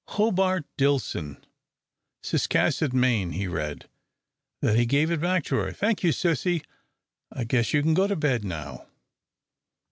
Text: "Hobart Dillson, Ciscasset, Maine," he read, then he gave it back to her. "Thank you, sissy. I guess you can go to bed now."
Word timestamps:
"Hobart 0.15 0.65
Dillson, 0.79 1.43
Ciscasset, 2.23 2.91
Maine," 2.91 3.33
he 3.33 3.45
read, 3.47 3.87
then 4.59 4.75
he 4.75 4.87
gave 4.87 5.11
it 5.11 5.21
back 5.21 5.43
to 5.43 5.57
her. 5.57 5.71
"Thank 5.71 6.03
you, 6.03 6.09
sissy. 6.09 6.63
I 7.31 7.43
guess 7.43 7.71
you 7.71 7.83
can 7.83 7.93
go 7.93 8.07
to 8.07 8.15
bed 8.15 8.43
now." 8.43 8.87